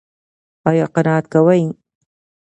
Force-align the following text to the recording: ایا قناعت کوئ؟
ایا 0.69 0.85
قناعت 0.95 1.25
کوئ؟ 1.33 1.63